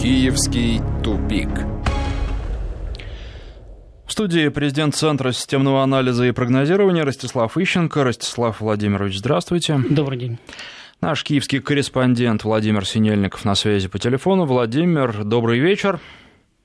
[0.00, 1.50] Киевский тупик.
[4.06, 8.02] В студии президент Центра системного анализа и прогнозирования Ростислав Ищенко.
[8.02, 9.78] Ростислав Владимирович, здравствуйте.
[9.90, 10.38] Добрый день.
[11.02, 14.46] Наш киевский корреспондент Владимир Синельников на связи по телефону.
[14.46, 16.00] Владимир, добрый вечер.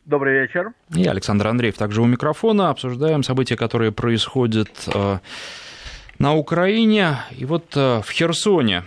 [0.05, 0.71] Добрый вечер.
[0.95, 2.69] И Александр Андреев также у микрофона.
[2.69, 5.19] Обсуждаем события, которые происходят э,
[6.19, 7.17] на Украине.
[7.37, 8.83] И вот э, в Херсоне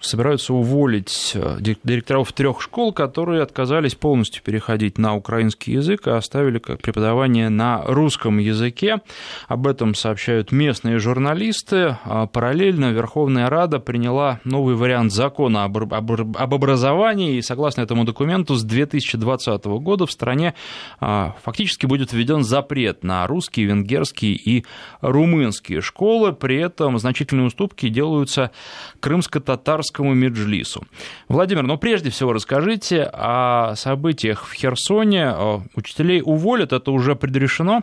[0.00, 6.58] собираются уволить э, директоров трех школ, которые отказались полностью переходить на украинский язык, а оставили
[6.58, 9.00] как преподавание на русском языке.
[9.48, 11.96] Об этом сообщают местные журналисты.
[12.04, 18.62] А параллельно Верховная Рада приняла новый вариант закона об образовании, и согласно этому документу с
[18.62, 20.54] 2020 года в стране
[21.00, 24.64] а, фактически будет введен запрет на русские, венгерские и
[25.00, 26.32] румынские школы.
[26.32, 28.50] При этом значительные уступки делаются
[29.00, 30.82] крымско-татарскому Парламентскому Меджлису.
[31.28, 35.34] Владимир, ну прежде всего расскажите о событиях в Херсоне.
[35.74, 37.82] Учителей уволят, это уже предрешено?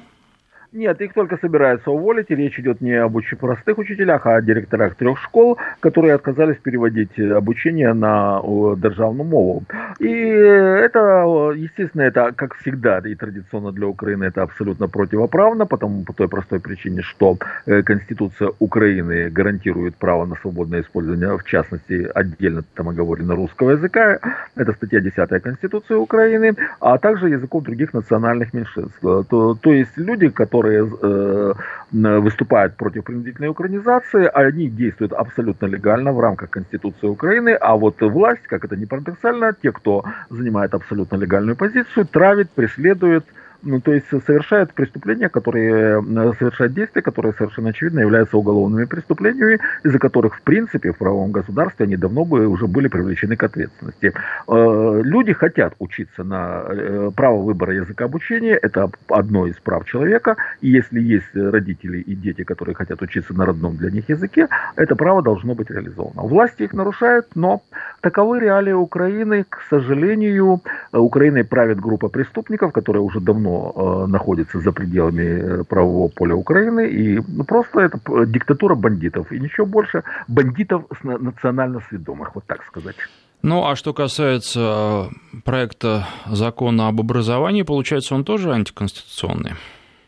[0.73, 4.41] Нет, их только собираются уволить, и речь идет не об очень простых учителях, а о
[4.41, 8.41] директорах трех школ, которые отказались переводить обучение на
[8.77, 9.63] державную мову.
[9.99, 16.13] И это, естественно, это, как всегда, и традиционно для Украины, это абсолютно противоправно, потому по
[16.13, 22.63] той простой причине, что э, Конституция Украины гарантирует право на свободное использование, в частности, отдельно
[22.73, 24.17] там оговорено русского языка,
[24.55, 28.99] это статья 10 Конституции Украины, а также языков других национальных меньшинств.
[29.01, 36.11] То, то есть люди, которые которые э, выступают против принудительной украинизации, они действуют абсолютно легально
[36.13, 41.17] в рамках Конституции Украины, а вот власть, как это не парадоксально, те, кто занимает абсолютно
[41.17, 43.25] легальную позицию, травит, преследует,
[43.63, 49.59] ну, то есть совершают преступления, которые э, совершают действия, которые совершенно очевидно являются уголовными преступлениями,
[49.83, 54.13] из-за которых, в принципе, в правовом государстве они давно бы уже были привлечены к ответственности.
[54.47, 60.35] Э, люди хотят учиться на э, право выбора языка обучения, это одно из прав человека,
[60.61, 64.95] и если есть родители и дети, которые хотят учиться на родном для них языке, это
[64.95, 66.21] право должно быть реализовано.
[66.21, 67.61] Власти их нарушают, но
[68.01, 69.45] таковы реалии Украины.
[69.47, 76.09] К сожалению, Украиной правит группа преступников, которая уже давно э, находится за пределами э, правового
[76.09, 76.87] поля Украины.
[76.89, 79.31] И ну, просто это диктатура бандитов.
[79.31, 82.95] И ничего больше бандитов национально сведомых, вот так сказать.
[83.41, 89.51] Ну, а что касается э, проекта закона об образовании, получается, он тоже антиконституционный?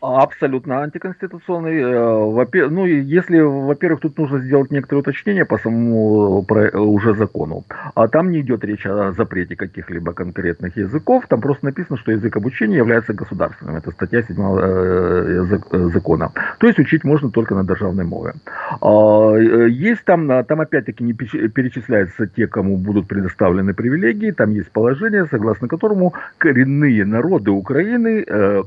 [0.05, 1.79] Абсолютно антиконституционный.
[1.81, 7.63] Э, ну, если, во-первых, тут нужно сделать некоторые уточнения по самому э, уже закону.
[7.95, 11.25] А там не идет речь о запрете каких-либо конкретных языков.
[11.27, 13.77] Там просто написано, что язык обучения является государственным.
[13.77, 16.31] Это статья 7 э, закона.
[16.59, 18.33] То есть учить можно только на державной мове.
[18.81, 24.31] А, есть там, там опять-таки не перечисляются те, кому будут предоставлены привилегии.
[24.31, 28.23] Там есть положение, согласно которому коренные народы Украины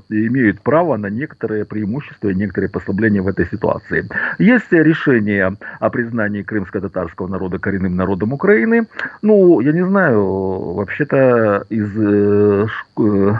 [0.08, 4.08] имеют право на некоторые некоторые преимущества и некоторые послабления в этой ситуации.
[4.38, 8.86] Есть решение о признании крымско-татарского народа коренным народом Украины.
[9.22, 12.66] Ну, я не знаю, вообще-то из э,
[12.98, 13.34] э,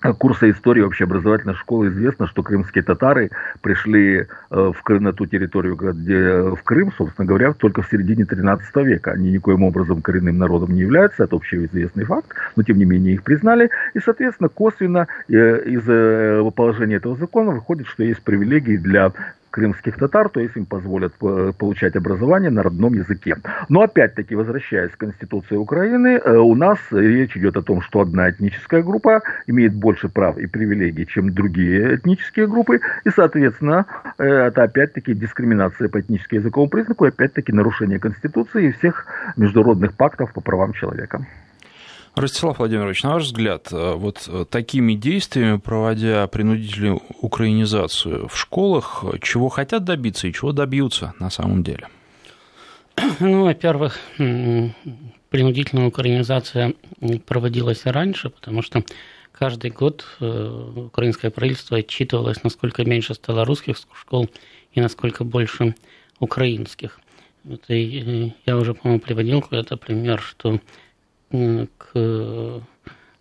[0.00, 3.30] курса истории общеобразовательной школы известно, что крымские татары
[3.60, 8.76] пришли э, в, на ту территорию, где в Крым, собственно говоря, только в середине 13
[8.76, 9.12] века.
[9.12, 13.22] Они никоим образом коренным народом не являются, это общеизвестный факт, но тем не менее их
[13.22, 13.70] признали.
[13.94, 19.12] И, соответственно, косвенно э, из э, положения этого закона выходит, что есть привилегии для
[19.56, 23.36] крымских татар, то есть им позволят э, получать образование на родном языке.
[23.70, 28.28] Но опять-таки, возвращаясь к Конституции Украины, э, у нас речь идет о том, что одна
[28.28, 33.86] этническая группа имеет больше прав и привилегий, чем другие этнические группы, и, соответственно,
[34.18, 39.06] э, это опять-таки дискриминация по этническому языковому признаку, и опять-таки нарушение Конституции и всех
[39.38, 41.24] международных пактов по правам человека.
[42.16, 49.04] Ростислав Владимирович, на ваш взгляд, э, вот э, такими действиями, проводя принудительную украинизацию в школах,
[49.22, 51.88] чего хотят добиться и чего добьются на самом деле?
[53.20, 56.72] Ну, во-первых, принудительная украинизация
[57.26, 58.82] проводилась и раньше, потому что
[59.32, 64.30] каждый год э, украинское правительство отчитывалось, насколько меньше стало русских школ
[64.72, 65.74] и насколько больше
[66.18, 66.98] украинских.
[67.46, 70.60] Это я уже, по-моему, приводил какой-то пример, что
[71.30, 72.62] к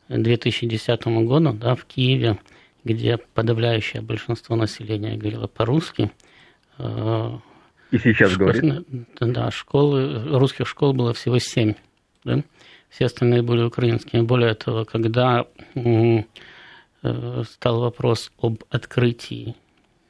[0.09, 2.39] 2010 году да, в Киеве,
[2.83, 6.11] где подавляющее большинство населения говорило по-русски.
[6.77, 7.37] Э,
[7.91, 8.85] И сейчас школ, говорит?
[9.19, 11.73] Да, школы, русских школ было всего семь.
[12.23, 12.43] Да?
[12.89, 14.21] Все остальные были украинскими.
[14.21, 16.23] Более того, когда э,
[17.49, 19.55] стал вопрос об открытии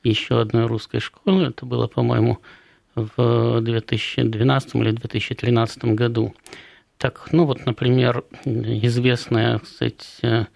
[0.04, 2.40] еще одной русской школы, это было, по-моему,
[2.96, 6.34] в 2012 или 2013 году,
[6.98, 10.48] Так, ну вот, например, известная, кстати,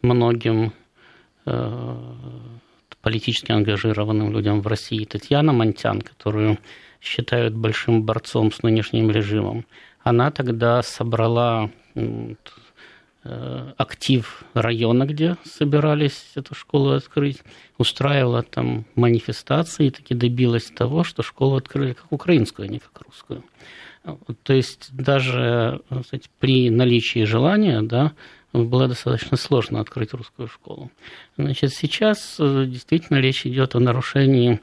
[0.00, 0.72] многим
[1.44, 1.96] э,
[3.02, 6.58] политически ангажированным людям в России Татьяна Монтян, которую
[7.00, 9.66] считают большим борцом с нынешним режимом,
[10.02, 12.34] она тогда собрала э,
[13.76, 17.42] актив района, где собирались эту школу открыть,
[17.76, 23.02] устраивала там манифестации и таки добилась того, что школу открыли как украинскую, а не как
[23.02, 23.42] русскую.
[24.42, 28.12] То есть даже кстати, при наличии желания, да,
[28.52, 30.90] было достаточно сложно открыть русскую школу.
[31.36, 34.60] Значит, сейчас э, действительно речь идет о нарушении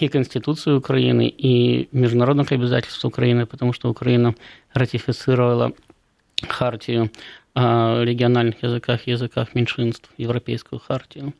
[0.00, 4.34] и Конституции Украины, и международных обязательств Украины, потому что Украина
[4.72, 5.72] ратифицировала
[6.48, 7.10] хартию
[7.54, 11.34] о региональных языках языках меньшинств, Европейскую хартию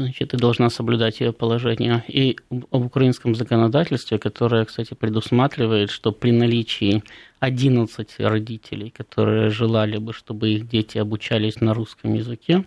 [0.00, 2.04] значит, и должна соблюдать ее положение.
[2.08, 2.36] И
[2.70, 7.02] об украинском законодательстве, которое, кстати, предусматривает, что при наличии
[7.40, 12.64] 11 родителей, которые желали бы, чтобы их дети обучались на русском языке,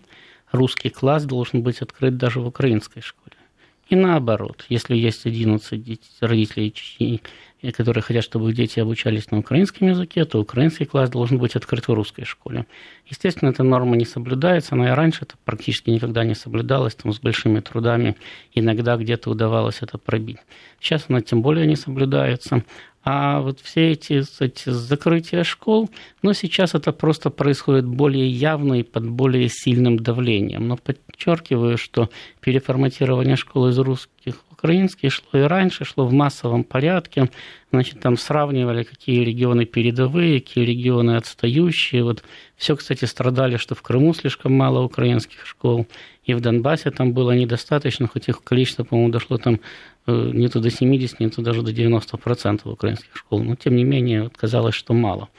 [0.51, 3.35] русский класс должен быть открыт даже в украинской школе.
[3.89, 5.71] И наоборот, если есть 11
[6.21, 7.21] родителей,
[7.75, 11.93] которые хотят, чтобы дети обучались на украинском языке, то украинский класс должен быть открыт в
[11.93, 12.65] русской школе.
[13.07, 17.19] Естественно, эта норма не соблюдается, но и раньше это практически никогда не соблюдалось, там с
[17.19, 18.15] большими трудами
[18.53, 20.37] иногда где-то удавалось это пробить.
[20.79, 22.63] Сейчас она тем более не соблюдается.
[23.03, 25.89] А вот все эти, эти закрытия школ,
[26.21, 30.67] но сейчас это просто происходит более явно и под более сильным давлением.
[30.67, 32.09] Но подчеркиваю, что
[32.41, 37.29] переформатирование школ из русских украинские шло и раньше, шло в массовом порядке.
[37.71, 42.03] Значит, там сравнивали, какие регионы передовые, какие регионы отстающие.
[42.03, 42.23] Вот
[42.57, 45.87] все, кстати, страдали, что в Крыму слишком мало украинских школ,
[46.29, 49.59] и в Донбассе там было недостаточно, хоть их количество, по-моему, дошло там
[50.09, 53.43] Э, не то до 70, не то даже до 90% украинских школ.
[53.43, 55.29] Но, тем не менее, казалось, что мало.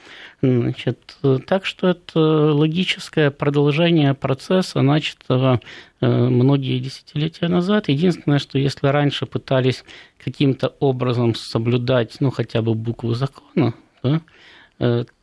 [0.41, 5.59] Значит, э, так что это логическое продолжение процесса, начатого
[5.99, 7.89] э, многие десятилетия назад.
[7.89, 9.83] Единственное, что если раньше пытались
[10.23, 13.73] каким-то образом соблюдать, ну, хотя бы букву закона,
[14.03, 14.21] да,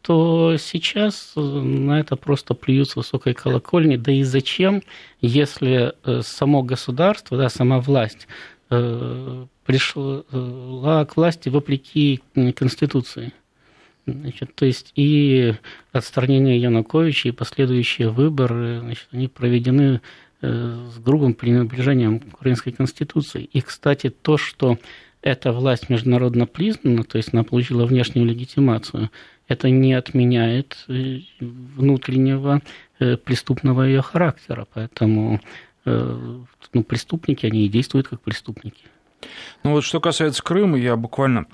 [0.03, 3.97] то сейчас на это просто плюют с высокой колокольни.
[3.97, 4.83] Да и зачем,
[5.21, 8.29] если само государство, да, сама власть
[8.71, 12.23] Э, пришла к власти вопреки
[12.55, 13.33] Конституции.
[14.07, 15.55] Значит, то есть и
[15.93, 20.01] отстранение Януковича, и последующие выборы, значит, они проведены
[20.41, 23.45] э, с грубым пренебрежением Украинской Конституции.
[23.53, 24.79] И, кстати, то, что
[25.21, 29.11] эта власть международно признана, то есть она получила внешнюю легитимацию,
[29.49, 32.63] это не отменяет э, внутреннего
[32.99, 34.67] преступного ее характера.
[34.75, 35.41] Поэтому
[35.89, 36.39] Э,
[36.75, 38.85] ну, преступники, они и действуют как преступники.
[39.65, 41.47] Ну вот что касается Крыма, я буквально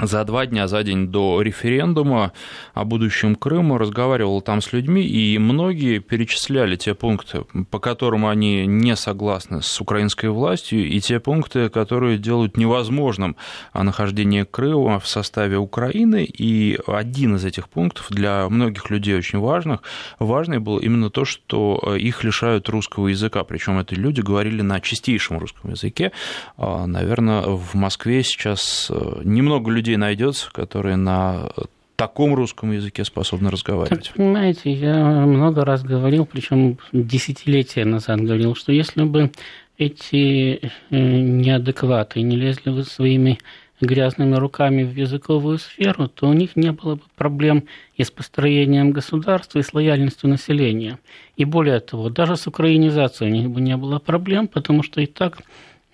[0.00, 2.32] за два дня, за день до референдума
[2.74, 8.66] о будущем Крыма разговаривал там с людьми, и многие перечисляли те пункты, по которым они
[8.66, 13.36] не согласны с украинской властью, и те пункты, которые делают невозможным
[13.72, 16.24] нахождение Крыма в составе Украины.
[16.24, 19.82] И один из этих пунктов для многих людей очень важных,
[20.18, 23.44] важный был именно то, что их лишают русского языка.
[23.44, 26.12] Причем эти люди говорили на чистейшем русском языке.
[26.56, 31.50] А, Наверное, в Москве сейчас э, немного людей людей найдется, которые на
[31.96, 34.06] таком русском языке способны разговаривать.
[34.06, 34.96] Так, понимаете, я
[35.26, 39.30] много раз говорил, причем десятилетия назад говорил, что если бы
[39.76, 43.38] эти э, неадекваты не лезли бы своими
[43.80, 47.64] грязными руками в языковую сферу, то у них не было бы проблем
[47.96, 50.98] и с построением государства, и с лояльностью населения.
[51.36, 55.06] И более того, даже с украинизацией у них бы не было проблем, потому что и
[55.06, 55.42] так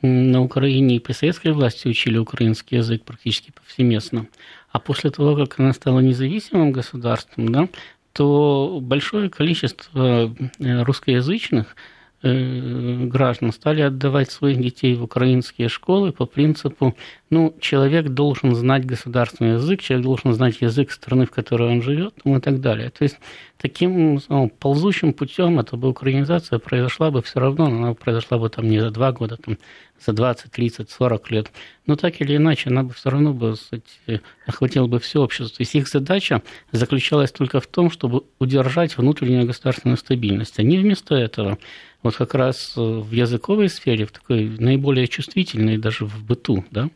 [0.03, 4.27] на Украине и при советской власти учили украинский язык практически повсеместно.
[4.71, 7.69] А после того, как она стала независимым государством, да,
[8.13, 11.75] то большое количество э, русскоязычных
[12.23, 16.95] Э, граждан стали отдавать своих детей в украинские школы по принципу,
[17.31, 22.15] ну, человек должен знать государственный язык, человек должен знать язык страны, в которой он живет,
[22.25, 22.91] ну, и так далее.
[22.91, 23.19] То есть
[23.57, 28.51] таким ну, ползущим путем эта бы украинизация произошла бы все равно, но она произошла бы
[28.51, 29.57] там не за два года, там,
[30.05, 31.53] за 20, 30, 40 лет.
[31.87, 35.57] Но так или иначе, она бы все равно бы, кстати, охватила бы все общество.
[35.57, 36.43] То есть их задача
[36.73, 40.59] заключалась только в том, чтобы удержать внутреннюю государственную стабильность.
[40.59, 41.59] Они вместо этого
[42.03, 46.89] вот как раз э, в языковой сфере, в такой наиболее чувствительной даже в быту, да,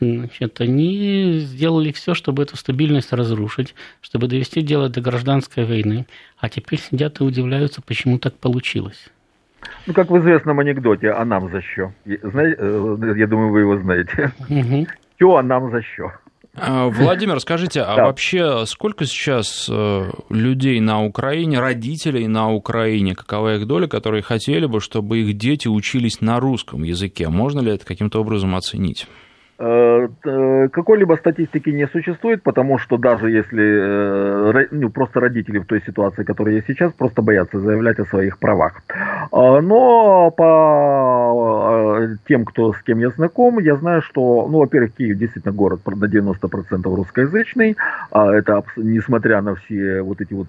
[0.00, 6.06] значит, они сделали все, чтобы эту стабильность разрушить, чтобы довести дело до гражданской войны,
[6.38, 9.08] а теперь сидят и удивляются, почему так получилось.
[9.86, 11.92] Ну, как в известном анекдоте, а нам за что?
[12.04, 14.32] Знаете, э, я думаю, вы его знаете.
[14.48, 14.86] Угу.
[15.16, 16.12] Все, а нам за что?
[16.58, 18.06] А, Владимир, скажите, а да.
[18.06, 24.64] вообще сколько сейчас э, людей на Украине, родителей на Украине, какова их доля, которые хотели
[24.64, 27.28] бы, чтобы их дети учились на русском языке?
[27.28, 29.06] Можно ли это каким-то образом оценить?
[29.58, 30.08] Э,
[30.70, 36.24] какой-либо статистики не существует, потому что даже если э, ну, просто родители в той ситуации,
[36.24, 38.82] которая есть сейчас, просто боятся заявлять о своих правах.
[39.32, 44.92] А, но по э, тем, кто с кем я знаком, я знаю, что, ну, во-первых,
[44.92, 47.78] Киев действительно город на 90% русскоязычный,
[48.10, 50.48] а это несмотря на все вот эти вот,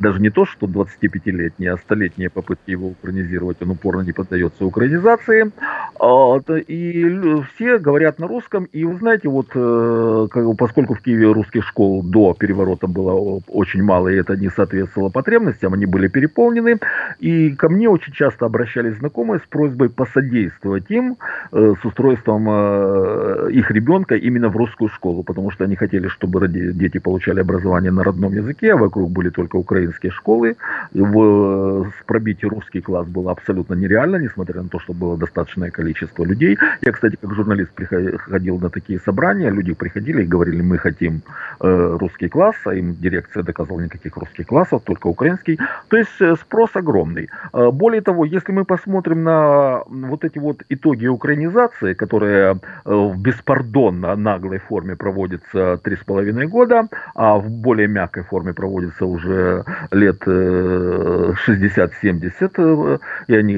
[0.00, 5.52] даже не то, что 25-летние, а столетние попытки его украинизировать, он упорно не поддается украинизации.
[6.00, 10.26] А, и все говорят на русском, и вы знаете, вот э,
[10.58, 15.74] поскольку в Киеве русских школ до переворота было очень мало, и это не соответствовало потребностям,
[15.74, 16.78] они были переполнены,
[17.20, 21.16] и ко мне очень часто обращались знакомые с просьбой посодействовать им
[21.52, 26.48] э, с устройством э, их ребенка именно в русскую школу, потому что они хотели, чтобы
[26.48, 30.56] дети получали образование на родном языке, а вокруг были только украинские школы,
[30.92, 36.58] в, пробить русский класс было абсолютно нереально, несмотря на то, что было достаточное количество людей.
[36.80, 41.22] Я, кстати, как журналист журналист приходил на такие собрания, люди приходили и говорили, мы хотим
[41.60, 45.58] э, русский класс, а им дирекция доказала никаких русских классов, только украинский.
[45.88, 47.28] То есть э, спрос огромный.
[47.52, 54.14] Э, более того, если мы посмотрим на вот эти вот итоги украинизации, которые в беспардонно
[54.16, 60.22] наглой форме проводятся три с половиной года, а в более мягкой форме проводятся уже лет
[60.26, 63.54] 60-70, и они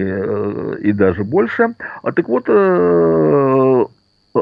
[0.89, 1.75] и даже больше.
[2.03, 2.49] А так вот,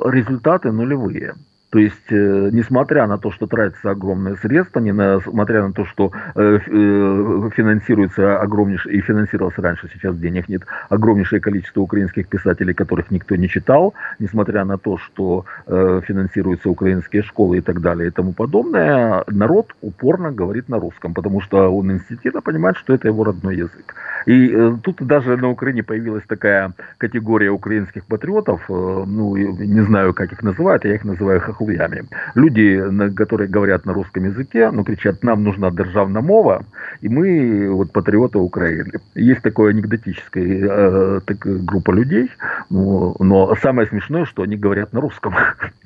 [0.05, 1.35] результаты нулевые.
[1.75, 6.41] То есть, э, несмотря на то, что тратятся огромные средства, несмотря на то, что э,
[6.41, 13.35] э, финансируется огромнейшее, и финансировался раньше, сейчас денег нет, огромнейшее количество украинских писателей, которых никто
[13.35, 18.35] не читал, несмотря на то, что э, финансируются украинские школы и так далее и тому
[18.35, 23.57] подобное, народ упорно говорит на русском, потому что он инстинктивно понимает, что это его родной
[23.57, 23.97] язык.
[24.27, 30.15] И э, тут даже на Украине появилась такая категория украинских патриотов, э, ну, не знаю,
[30.15, 32.05] как их называют, я их называю хохлуями.
[32.35, 32.81] Люди,
[33.15, 36.65] которые говорят на русском языке, ну, кричат, нам нужна державна мова,
[37.01, 39.01] и мы вот патриоты Украины.
[39.15, 42.31] Есть такая анекдотическая э, так, группа людей,
[42.71, 45.35] ну, но самое смешное, что они говорят на русском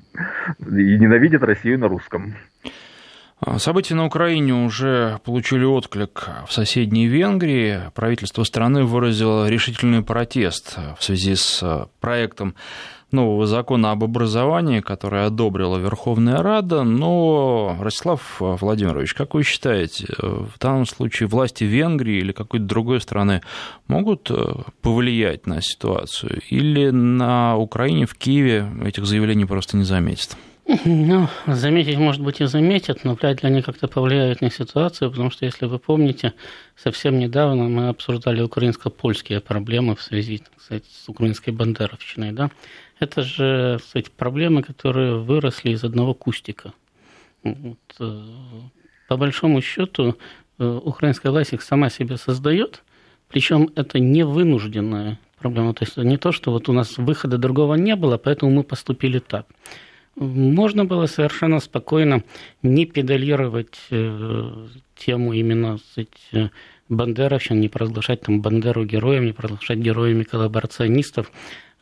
[0.61, 2.35] и ненавидят Россию на русском.
[3.59, 7.83] События на Украине уже получили отклик в соседней Венгрии.
[7.95, 12.57] Правительство страны выразило решительный протест в связи с а, проектом
[13.11, 16.83] нового закона об образовании, который одобрила Верховная Рада.
[16.83, 23.43] Но, Ростислав Владимирович, как вы считаете, в данном случае власти Венгрии или какой-то другой страны
[23.87, 26.41] могут э, повлиять на ситуацию?
[26.51, 30.37] Или на Украине, в Киеве этих заявлений просто не заметят?
[30.85, 35.31] Ну, заметить, может быть, и заметят, но вряд ли они как-то повлияют на ситуацию, потому
[35.31, 36.35] что, если вы помните,
[36.77, 42.33] совсем недавно мы обсуждали украинско-польские проблемы в связи кстати, с украинской бандеровщиной.
[42.33, 42.51] Да?
[43.01, 46.73] Это же кстати, проблемы, которые выросли из одного кустика.
[47.43, 48.23] Вот, э,
[49.09, 50.17] по большому счету,
[50.59, 52.83] э, украинская власть их сама себе создает,
[53.29, 55.75] причем это не вынужденная проблема.
[55.75, 59.21] То есть не то, что вот у нас выхода другого не было, поэтому мы поступили
[59.21, 59.47] так
[60.19, 62.25] можно было совершенно спокойно
[62.63, 66.51] не педалировать э, тему именно кстати,
[66.89, 71.31] бандеровщин, не провозглашать там Бандеру героем, не провозглашать героями коллаборационистов.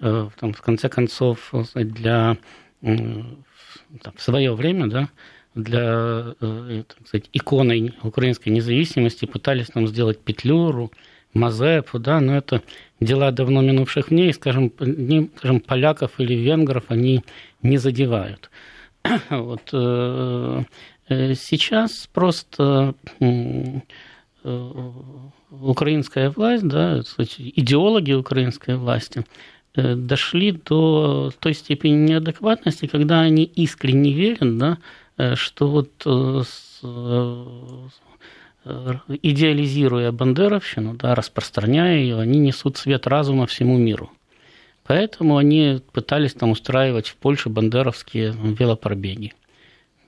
[0.00, 2.36] Э, там, в конце концов, для
[2.82, 5.08] там, в свое время, да,
[5.54, 10.92] для э, так сказать, иконой украинской независимости пытались там сделать Петлюру,
[11.32, 12.62] Мазепу, да, но это
[13.00, 17.22] дела давно минувших дней, скажем, не, скажем, поляков или венгров они
[17.62, 18.50] не задевают.
[19.30, 20.62] Вот, э,
[21.08, 23.80] э, сейчас просто э,
[25.50, 27.00] украинская власть, да,
[27.38, 29.24] идеологи украинской власти
[29.76, 34.78] дошли до той степени неадекватности, когда они искренне верят, да,
[35.36, 35.92] что вот
[39.22, 44.10] идеализируя бандеровщину, да, распространяя ее, они несут свет разума всему миру.
[44.86, 49.34] Поэтому они пытались там устраивать в Польше бандеровские велопробеги.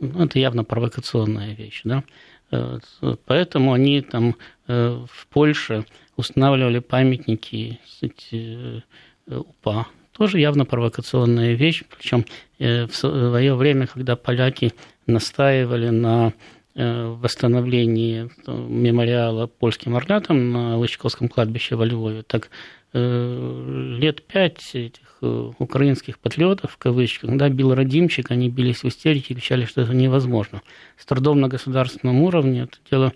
[0.00, 2.04] Ну, это явно провокационная вещь, да.
[2.50, 2.78] Э,
[3.26, 4.36] поэтому они там
[4.68, 5.84] э, в Польше
[6.16, 8.80] устанавливали памятники кстати, э,
[9.28, 9.86] УПА.
[10.16, 11.84] Тоже явно провокационная вещь.
[11.96, 12.24] Причем
[12.58, 14.72] в свое время, когда поляки
[15.06, 16.32] настаивали на
[16.74, 22.50] восстановлении мемориала польским орнатам на Лычковском кладбище во Львове, так
[22.92, 25.18] лет пять этих
[25.58, 30.62] украинских патриотов, в кавычках, да, бил Радимчик, они бились в истерике, кричали, что это невозможно.
[30.96, 33.12] С трудом на государственном уровне это дело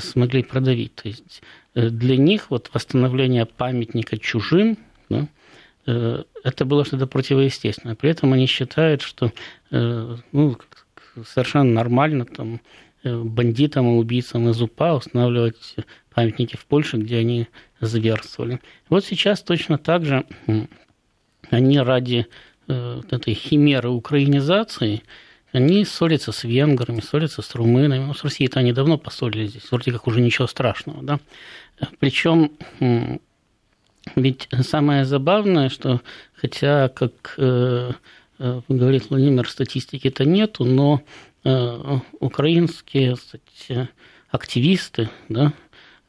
[0.00, 0.94] смогли продавить.
[0.94, 1.42] То есть
[1.74, 4.76] для них вот восстановление памятника чужим,
[5.12, 5.28] да,
[5.86, 7.94] Э, это было что-то противоестественное.
[7.94, 9.32] При этом они считают, что
[9.70, 10.58] э, ну,
[11.26, 12.60] совершенно нормально там,
[13.02, 15.76] э, бандитам и убийцам из УПА устанавливать
[16.14, 17.48] памятники в Польше, где они
[17.80, 18.60] зверствовали.
[18.88, 20.24] Вот сейчас точно так же
[21.50, 22.26] они ради
[22.68, 25.02] этой химеры украинизации
[25.50, 28.04] они ссорятся с венграми, ссорятся с румынами.
[28.04, 31.02] Ну, с Россией-то они давно поссорились здесь, вроде как уже ничего страшного.
[31.02, 31.20] Да?
[31.98, 32.52] Причем
[34.16, 36.00] ведь самое забавное, что
[36.34, 37.92] хотя, как э,
[38.38, 41.02] э, говорит Владимир, статистики-то нету, но
[41.44, 43.88] э, украинские кстати,
[44.30, 45.52] активисты, да,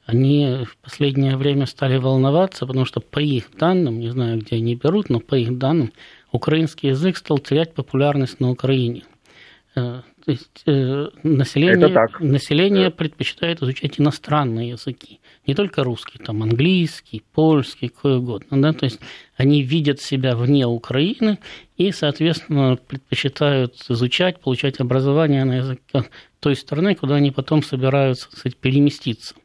[0.06, 4.76] они в последнее время стали волноваться, потому что по их данным, не знаю, где они
[4.76, 5.94] берут, но по их данным,
[6.32, 9.04] украинский язык стал терять популярность на Украине.
[9.74, 18.18] То есть население, население предпочитает изучать иностранные языки не только русский, там английский, польский, какой
[18.18, 18.62] угодно.
[18.62, 18.74] Да?
[18.74, 19.00] То есть
[19.36, 21.40] они видят себя вне Украины
[21.76, 26.04] и, соответственно, предпочитают изучать, получать образование на языке
[26.40, 29.36] той страны, куда они потом собираются кстати, переместиться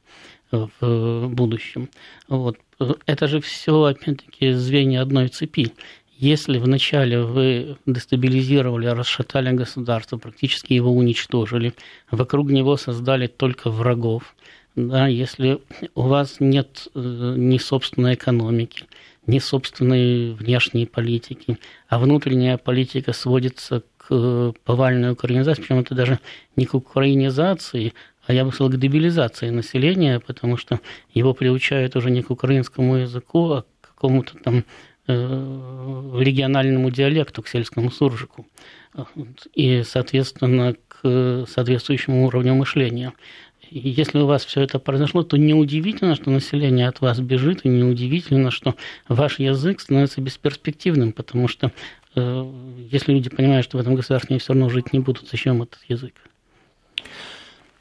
[0.51, 1.91] в будущем.
[2.29, 2.59] Вот.
[3.07, 5.73] Это же все, опять-таки, звенья одной цепи.
[6.21, 11.75] Если вначале вы дестабилизировали, расшатали государство, практически его уничтожили,
[12.11, 14.35] вокруг него создали только врагов,
[14.75, 15.61] да, если
[15.95, 18.87] у вас нет э, ни собственной экономики,
[19.29, 21.57] ни собственной внешней политики,
[21.89, 26.19] а внутренняя политика сводится к э, повальной украинизации, причем это даже
[26.57, 27.95] не к украинизации,
[28.27, 30.81] а я бы сказал, к дебилизации населения, потому что
[31.15, 34.65] его приучают уже не к украинскому языку, а к какому-то там
[35.09, 38.47] региональному диалекту, к сельскому суржику.
[39.55, 43.13] И, соответственно, к соответствующему уровню мышления.
[43.71, 48.51] Если у вас все это произошло, то неудивительно, что население от вас бежит, и неудивительно,
[48.51, 48.77] что
[49.09, 51.71] ваш язык становится бесперспективным, потому что
[52.15, 52.53] э,
[52.91, 55.81] если люди понимают, что в этом государстве они все равно жить не будут, зачем этот
[55.87, 56.15] язык?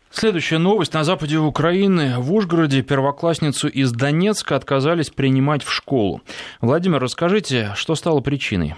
[0.09, 0.93] Следующая новость.
[0.93, 6.21] На западе Украины, в Ужгороде, первоклассницу из Донецка отказались принимать в школу.
[6.61, 8.75] Владимир, расскажите, что стало причиной?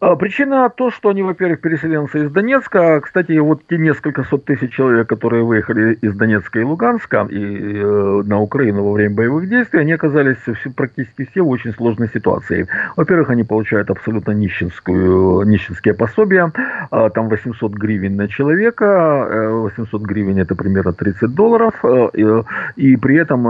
[0.00, 3.00] А, причина то, что они, во-первых, переселенцы из Донецка.
[3.00, 8.22] Кстати, вот те несколько сот тысяч человек, которые выехали из Донецка и Луганска и, э,
[8.24, 12.66] на Украину во время боевых действий, они оказались все, практически все в очень сложной ситуации.
[12.96, 16.52] Во-первых, они получают абсолютно нищенскую, нищенские пособия.
[16.90, 19.48] А, там 800 гривен на человека.
[19.50, 21.74] 800 э, гривен это примерно 30 долларов.
[21.82, 22.42] Э,
[22.76, 23.42] и при этом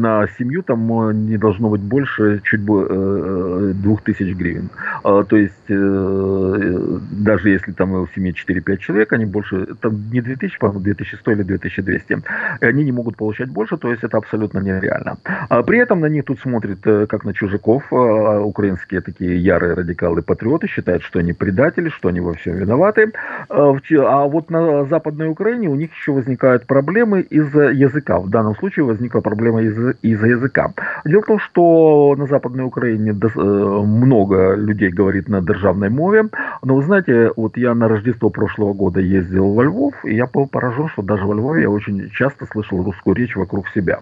[0.00, 4.70] на семью там не должно быть больше чуть более 2000 гривен.
[5.02, 10.20] А, то есть Э, даже если там в семье 4-5 человек, они больше, там не
[10.20, 12.18] 2000, по-моему, 2100 или 2200,
[12.60, 15.16] они не могут получать больше, то есть это абсолютно нереально.
[15.48, 19.74] А при этом на них тут смотрят э, как на чужаков, а украинские такие ярые
[19.74, 23.12] радикалы-патриоты, считают, что они предатели, что они во всем виноваты.
[23.48, 28.18] А, а вот на Западной Украине у них еще возникают проблемы из-за языка.
[28.18, 30.72] В данном случае возникла проблема из-за из языка.
[31.04, 36.28] Дело в том, что на Западной Украине э, много людей говорит на державной мове.
[36.62, 40.46] Но вы знаете, вот я на Рождество прошлого года ездил во Львов, и я был
[40.46, 44.00] поражен, что даже во Львове я очень часто слышал русскую речь вокруг себя.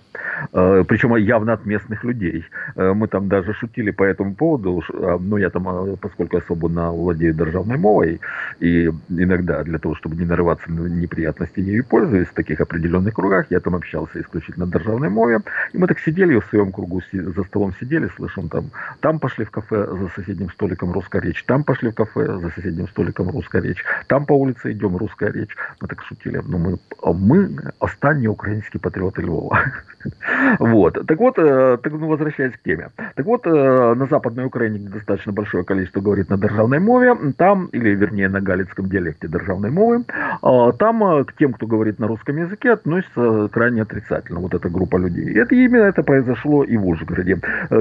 [0.52, 2.44] Э, Причем явно от местных людей.
[2.76, 6.92] Э, мы там даже шутили по этому поводу, э, ну я там, поскольку я свободно
[6.92, 8.20] владею державной мовой,
[8.60, 13.46] и иногда для того, чтобы не нарываться на неприятности, ею пользуюсь в таких определенных кругах,
[13.50, 15.40] я там общался исключительно на державной мове,
[15.72, 19.50] и мы так сидели в своем кругу, за столом сидели, слышим там, там пошли в
[19.50, 23.84] кафе за соседним столиком русская речь, там пошли в кафе, за соседним столиком русская речь,
[24.06, 25.56] там по улице идем, русская речь.
[25.80, 26.78] Мы так шутили, ну мы,
[27.14, 29.58] мы останні украинские патриоты Львова.
[30.58, 31.06] Вот.
[31.06, 32.88] Так вот, э, так, ну, возвращаясь к теме.
[33.14, 37.90] Так вот, э, на Западной Украине достаточно большое количество говорит на державной мове, там, или
[37.90, 40.04] вернее на галицком диалекте державной мовы,
[40.42, 44.68] а, там э, к тем, кто говорит на русском языке, относится крайне отрицательно, вот эта
[44.68, 45.24] группа людей.
[45.24, 47.38] И это именно это произошло и в Ужгороде.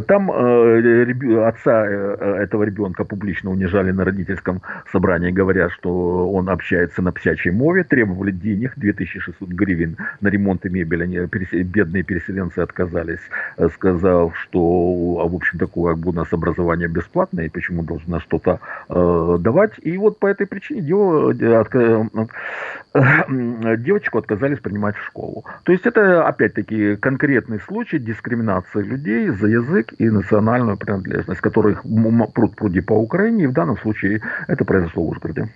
[0.07, 7.51] Там отца этого ребенка публично унижали на родительском собрании, говоря, что он общается на псячей
[7.51, 11.03] мове, требовали денег, 2600 гривен на ремонт и мебель.
[11.03, 11.17] Они,
[11.63, 13.19] бедные переселенцы отказались,
[13.57, 14.59] э, сказав, что,
[15.21, 19.37] а, в общем, такое, как бы у нас образование бесплатное, и почему должна что-то э,
[19.39, 19.73] давать.
[19.81, 22.03] И вот по этой причине дело, э,
[22.93, 25.43] э, девочку отказались принимать в школу.
[25.63, 31.83] То есть это, опять-таки, конкретный случай дискриминации людей за язык и национальную принадлежность, которых
[32.33, 35.49] пруд пруди по Украине, и в данном случае это произошло в Ужгороде.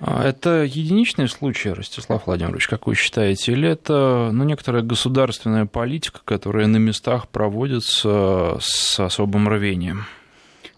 [0.00, 6.20] А это единичный случай, Ростислав Владимирович, как вы считаете, или это ну, некоторая государственная политика,
[6.24, 10.04] которая на местах проводится с особым рвением?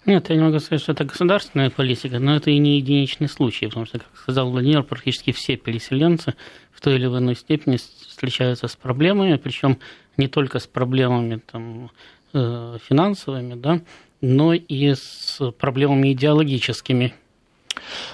[0.06, 3.66] Нет, я не могу сказать, что это государственная политика, но это и не единичный случай,
[3.66, 6.34] потому что, как сказал Владимир, практически все переселенцы
[6.72, 9.78] в той или иной степени встречаются с проблемами, причем
[10.16, 11.90] не только с проблемами там,
[12.32, 13.80] финансовыми, да,
[14.20, 17.14] но и с проблемами идеологическими.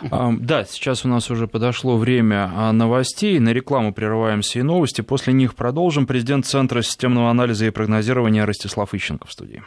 [0.03, 3.39] Да, сейчас у нас уже подошло время а, новостей.
[3.39, 5.01] На рекламу прерываемся и новости.
[5.01, 6.07] После них продолжим.
[6.07, 9.63] Президент Центра системного анализа и прогнозирования Ростислав Ищенко в студии.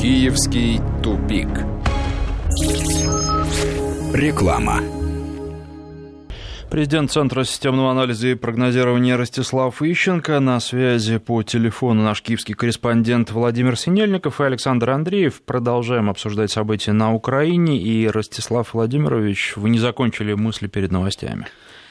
[0.00, 1.48] Киевский тупик.
[4.12, 5.01] Реклама.
[6.72, 10.40] Президент Центра системного анализа и прогнозирования Ростислав Ищенко.
[10.40, 15.42] На связи по телефону наш киевский корреспондент Владимир Синельников и Александр Андреев.
[15.42, 17.76] Продолжаем обсуждать события на Украине.
[17.76, 21.46] И, Ростислав Владимирович, вы не закончили мысли перед новостями.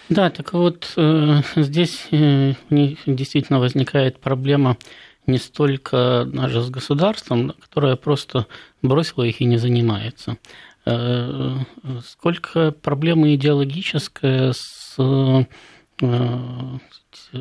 [0.09, 4.77] Да, так вот, э, здесь э, действительно возникает проблема
[5.27, 8.47] не столько даже с государством, которое просто
[8.81, 10.37] бросило их и не занимается,
[10.83, 16.77] сколько проблемы идеологическая с э,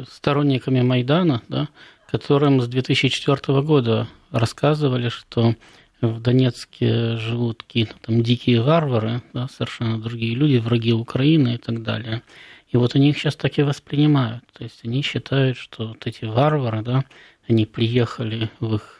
[0.08, 1.68] сторонниками Майдана, да,
[2.10, 5.54] которым с 2004 года рассказывали, что
[6.02, 11.82] в Донецке живут какие-то там дикие варвары, да, совершенно другие люди, враги Украины и так
[11.82, 12.22] далее.
[12.68, 14.44] И вот они их сейчас так и воспринимают.
[14.52, 17.04] То есть они считают, что вот эти варвары, да,
[17.48, 18.99] они приехали в их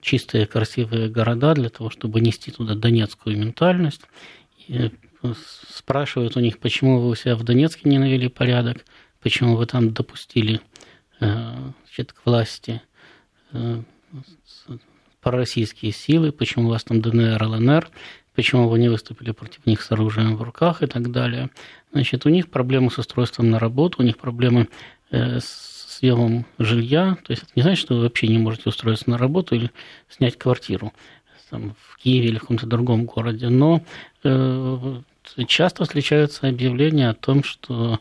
[0.00, 4.02] чистые, красивые города для того, чтобы нести туда донецкую ментальность.
[4.68, 4.90] И
[5.22, 5.34] э,
[5.70, 8.84] спрашивают у них, почему вы у себя в Донецке не навели порядок,
[9.22, 10.60] почему вы там допустили
[11.20, 12.82] э, значит, к власти
[15.22, 17.88] пророссийские силы, почему у вас там ДНР, ЛНР,
[18.34, 21.50] почему вы не выступили против них с оружием в руках и так далее.
[21.92, 24.68] Значит, у них проблемы с устройством на работу, у них проблемы
[25.10, 27.16] с съемом жилья.
[27.24, 29.70] То есть это не значит, что вы вообще не можете устроиться на работу или
[30.08, 30.92] снять квартиру
[31.50, 33.48] там, в Киеве или в каком-то другом городе.
[33.48, 33.82] Но
[34.24, 35.00] э,
[35.46, 38.00] часто встречаются объявления о том, что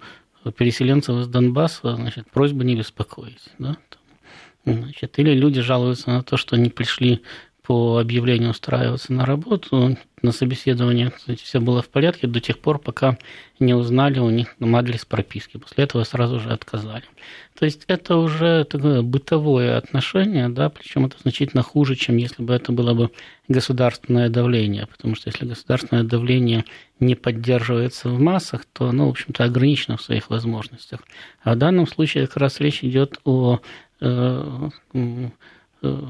[0.57, 3.49] переселенцев из Донбасса, значит, просьба не беспокоить.
[3.57, 3.77] Да?
[4.65, 7.21] Значит, или люди жалуются на то, что они пришли
[7.65, 9.97] по объявлению устраиваться на работу.
[10.21, 13.17] На собеседовании, кстати, все было в порядке до тех пор, пока
[13.59, 15.57] не узнали у них адрес прописки.
[15.57, 17.03] После этого сразу же отказали.
[17.57, 22.53] То есть это уже такое бытовое отношение, да, причем это значительно хуже, чем если бы
[22.53, 23.11] это было бы
[23.47, 26.65] государственное давление, потому что если государственное давление
[26.99, 31.01] не поддерживается в массах, то оно, в общем-то, ограничено в своих возможностях.
[31.43, 33.59] А в данном случае как раз речь идет о
[34.01, 34.69] э,
[35.83, 36.01] э,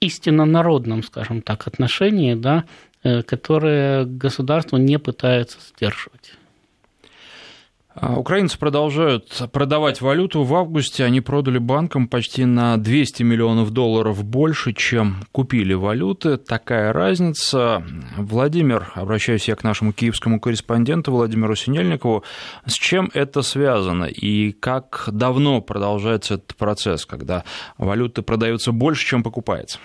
[0.00, 2.64] истинно народном, скажем так, отношении, да,
[3.02, 6.34] э, которое государство не пытается сдерживать.
[8.00, 10.44] А, украинцы продолжают продавать валюту.
[10.44, 16.36] В августе они продали банкам почти на 200 миллионов долларов больше, чем купили валюты.
[16.36, 17.82] Такая разница.
[18.16, 22.22] Владимир, обращаюсь я к нашему киевскому корреспонденту Владимиру Синельникову.
[22.66, 27.42] С чем это связано и как давно продолжается этот процесс, когда
[27.78, 29.78] валюты продаются больше, чем покупается?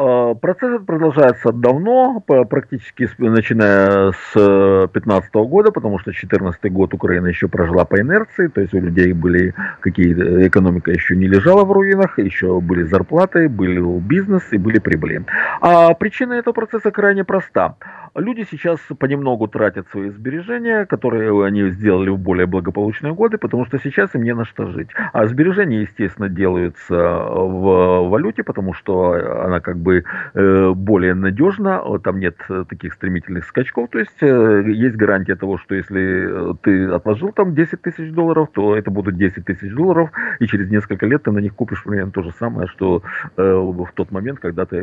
[0.00, 7.48] А, процесс продолжается давно, практически начиная с 2015 года, потому что 2014 год Украина еще
[7.48, 12.20] прожила по инерции, то есть у людей были какие экономика еще не лежала в руинах,
[12.20, 15.24] еще были зарплаты, был бизнес и были прибыли.
[15.60, 17.74] А причина этого процесса крайне проста.
[18.14, 23.78] Люди сейчас понемногу тратят свои сбережения, которые они сделали в более благополучные годы, потому что
[23.78, 24.88] сейчас им не на что жить.
[25.12, 31.98] А сбережения, естественно, делаются в валюте, потому что она как бы бы э, более надежно,
[32.00, 32.36] там нет
[32.68, 38.12] таких стремительных скачков, то есть есть гарантия того, что если ты отложил там 10 тысяч
[38.12, 41.82] долларов, то это будут 10 тысяч долларов, и через несколько лет ты на них купишь
[41.84, 43.02] примерно то же самое, что
[43.36, 44.76] в тот момент, когда ты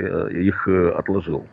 [0.48, 1.46] их отложил.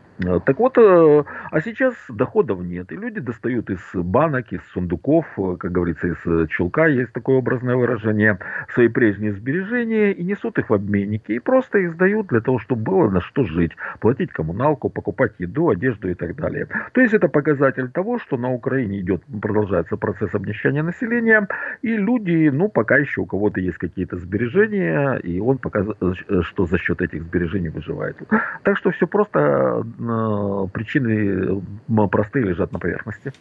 [0.47, 5.27] Так вот, а сейчас доходов нет, и люди достают из банок, из сундуков,
[5.59, 8.39] как говорится, из чулка, есть такое образное выражение,
[8.75, 12.83] свои прежние сбережения и несут их в обменники, и просто их сдают для того, чтобы
[12.83, 16.67] было на что жить, платить коммуналку, покупать еду, одежду и так далее.
[16.93, 21.47] То есть это показатель того, что на Украине идет, продолжается процесс обнищания населения,
[21.83, 26.79] и люди, ну, пока еще у кого-то есть какие-то сбережения, и он показывает, что за
[26.79, 28.17] счет этих сбережений выживает.
[28.63, 31.63] Так что все просто э, причины
[32.11, 33.33] простые лежат на поверхности.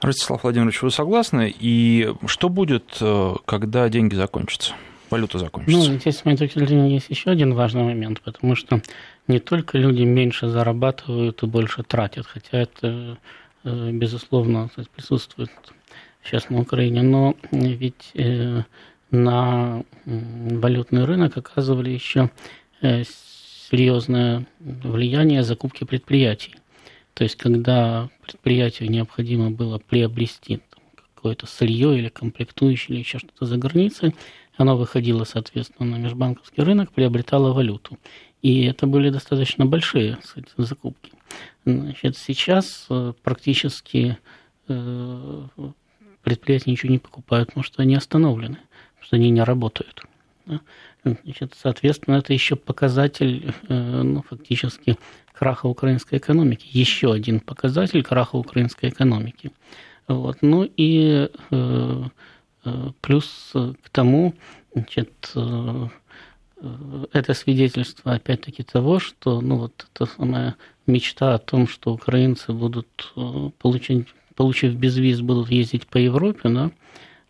[0.00, 1.52] Ростислав Владимирович, вы согласны?
[1.58, 4.74] И что будет, э, когда деньги закончатся?
[5.10, 5.90] Валюта закончится.
[5.90, 8.80] Ну, здесь, с моей точки зрения, есть еще один важный момент, потому что
[9.28, 13.18] не только люди меньше зарабатывают и больше тратят, хотя это,
[13.64, 15.50] э, безусловно, присутствует
[16.22, 18.62] сейчас на Украине, но ведь э,
[19.10, 22.30] на валютный рынок оказывали еще
[22.80, 23.04] э,
[23.70, 26.56] серьезное влияние закупки предприятий.
[27.14, 30.60] То есть, когда предприятию необходимо было приобрести
[31.14, 34.14] какое-то сырье или комплектующее или еще что-то за границей,
[34.56, 37.98] оно выходило, соответственно, на межбанковский рынок, приобретало валюту.
[38.42, 41.12] И это были достаточно большие кстати, закупки.
[41.64, 44.18] Значит, сейчас э, практически
[44.68, 45.42] э,
[46.22, 48.58] предприятия ничего не покупают, потому что они остановлены,
[48.94, 50.02] потому что они не работают.
[51.04, 54.98] Значит, соответственно, это еще показатель, э, ну, фактически,
[55.32, 56.66] краха украинской экономики.
[56.70, 59.52] Еще один показатель краха украинской экономики.
[60.06, 60.38] Вот.
[60.42, 61.30] Ну и
[63.00, 64.34] плюс э, к тому,
[64.74, 65.88] значит, э,
[67.12, 73.12] это свидетельство, опять-таки, того, что, ну, вот эта самая мечта о том, что украинцы будут
[73.58, 76.70] получить, получив безвиз, будут ездить по Европе, да,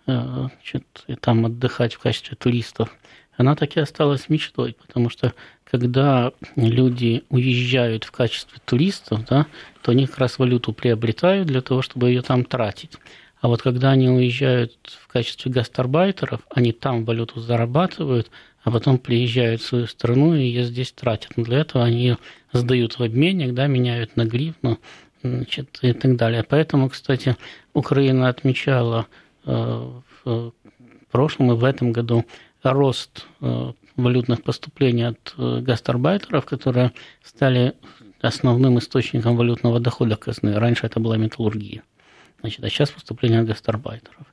[0.07, 2.97] значит, и там отдыхать в качестве туристов,
[3.37, 9.47] она так и осталась мечтой, потому что когда люди уезжают в качестве туристов, да,
[9.83, 12.93] то они как раз валюту приобретают для того, чтобы ее там тратить.
[13.45, 18.31] А вот когда они уезжают в качестве гастарбайтеров, они там валюту зарабатывают,
[18.63, 21.33] а потом приезжают в свою страну и ее здесь тратят.
[21.37, 22.19] Для этого они ее
[22.55, 24.79] сдают в обменник, да, меняют на гривну
[25.23, 26.43] значит, и так далее.
[26.43, 27.37] Поэтому, кстати,
[27.75, 29.09] Украина отмечала
[29.45, 29.91] э,
[30.25, 30.53] в
[31.11, 32.25] прошлом и в этом году
[32.63, 37.75] рост э, валютных поступлений от э, гастарбайтеров, которые стали
[38.23, 40.59] основным источником валютного дохода казны.
[40.59, 41.83] Раньше это была металлургия.
[42.45, 44.27] Значит, а сейчас поступление гастарбайтеров.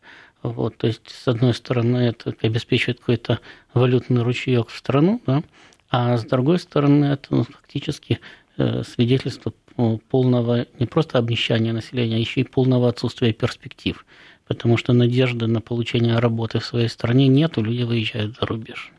[0.44, 3.40] Вот, то есть, с одной стороны, это обеспечивает какой-то
[3.74, 5.44] валютный ручеек в страну, да,
[5.90, 8.20] а с другой стороны, это ну, фактически
[8.58, 9.54] э, свидетельство
[10.10, 14.06] полного не просто обнищания населения, а еще и полного отсутствия перспектив.
[14.46, 18.92] Потому что надежды на получение работы в своей стране нет, люди выезжают за рубеж.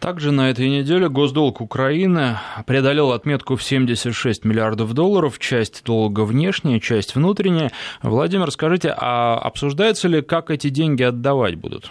[0.00, 6.78] Также на этой неделе госдолг Украины преодолел отметку в 76 миллиардов долларов, часть долга внешняя,
[6.78, 7.72] часть внутренняя.
[8.02, 11.90] Владимир, скажите, а обсуждается ли, как эти деньги отдавать будут?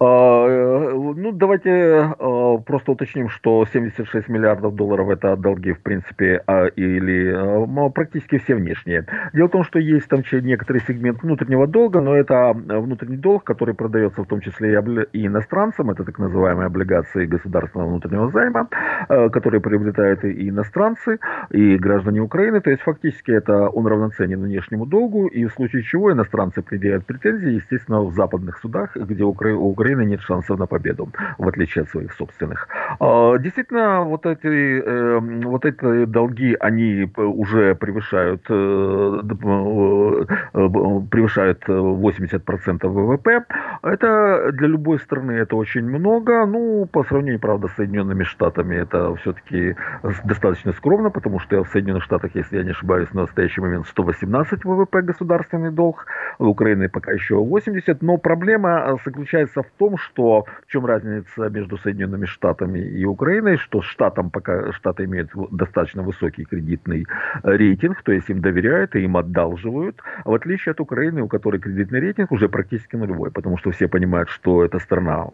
[0.00, 6.42] А, э, ну, давайте э, просто уточним, что 76 миллиардов долларов это долги, в принципе,
[6.46, 9.06] а, или практически все внешние.
[9.32, 13.74] Дело в том, что есть там некоторый сегмент внутреннего долга, но это внутренний долг, который
[13.74, 14.78] продается в том числе
[15.12, 18.68] и иностранцам, это так называемые облигации государственного внутреннего займа,
[19.08, 21.18] которые приобретают и иностранцы,
[21.50, 22.60] и граждане Украины.
[22.60, 27.54] То есть фактически это он равноценен внешнему долгу, и в случае чего иностранцы предъявляют претензии,
[27.54, 29.24] естественно, в западных судах, где
[29.58, 32.68] у Украины нет шансов на победу, в отличие от своих собственных.
[33.00, 42.92] А, действительно, вот эти, эм, вот эти долги, они уже превышают, э, э, превышают 80%
[42.92, 43.44] ВВП.
[43.82, 46.46] Это для любой страны это очень много.
[46.46, 49.76] Ну, по сравнению, правда, с Соединенными Штатами это все-таки
[50.24, 54.64] достаточно скромно, потому что в Соединенных Штатах, если я не ошибаюсь, на настоящий момент 118
[54.64, 56.06] ВВП государственный долг,
[56.38, 61.76] у Украины пока еще 80, но проблема заключается в том, что в чем разница между
[61.78, 67.06] Соединенными Штатами и Украиной, что штатам пока Штаты имеют достаточно высокий кредитный
[67.42, 71.28] э, рейтинг, то есть им доверяют и им одалживают, а в отличие от Украины, у
[71.28, 75.26] которой кредитный рейтинг уже практически нулевой, потому что что все понимают, что эта страна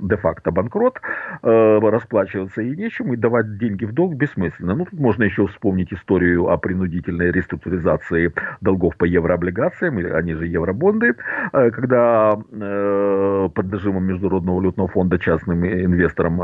[0.00, 1.00] де-факто банкрот,
[1.42, 4.74] э, расплачиваться и нечем, и давать деньги в долг бессмысленно.
[4.74, 11.14] Ну, тут можно еще вспомнить историю о принудительной реструктуризации долгов по еврооблигациям, они же евробонды,
[11.52, 12.32] э, когда
[13.54, 16.40] под нажимом Международного валютного фонда частным инвесторам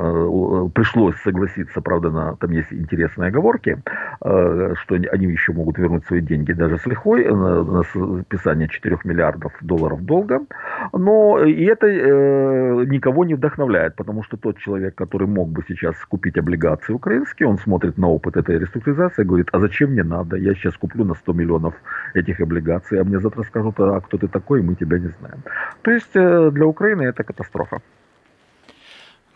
[0.75, 3.83] пришлось согласиться, правда, на, там есть интересные оговорки,
[4.21, 7.83] что они еще могут вернуть свои деньги даже с лихвой на, на
[8.23, 10.41] списание 4 миллиардов долларов долга,
[10.93, 15.95] но и это э, никого не вдохновляет, потому что тот человек, который мог бы сейчас
[16.07, 20.37] купить облигации украинские, он смотрит на опыт этой реструктуризации и говорит, а зачем мне надо,
[20.37, 21.75] я сейчас куплю на 100 миллионов
[22.15, 25.43] этих облигаций, а мне завтра скажут, а кто ты такой, мы тебя не знаем.
[25.83, 27.81] То есть э, для Украины это катастрофа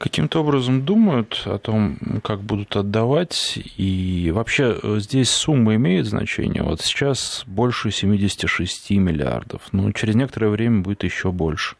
[0.02, 6.64] каким-то образом думают о том, как будут отдавать, и вообще э, здесь сумма имеет значение.
[6.64, 11.76] Вот сейчас больше 76 миллиардов, но через некоторое время будет еще больше.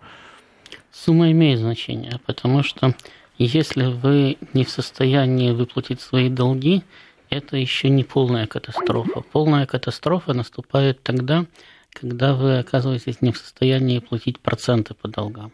[0.92, 2.94] Сумма имеет значение, потому что
[3.38, 6.84] если вы не в состоянии выплатить свои долги,
[7.28, 9.22] это еще не полная катастрофа.
[9.32, 11.46] Полная катастрофа наступает тогда,
[11.92, 15.50] когда вы оказываетесь не в состоянии платить проценты по долгам.